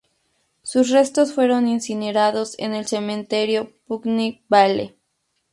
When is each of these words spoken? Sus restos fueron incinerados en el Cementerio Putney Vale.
Sus 0.63 0.89
restos 0.89 1.31
fueron 1.31 1.67
incinerados 1.67 2.57
en 2.57 2.73
el 2.73 2.87
Cementerio 2.87 3.71
Putney 3.85 4.41
Vale. 4.49 4.95